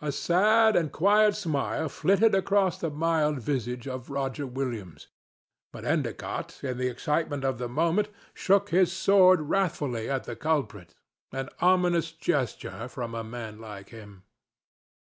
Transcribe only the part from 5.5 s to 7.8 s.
but Endicott, in the excitement of the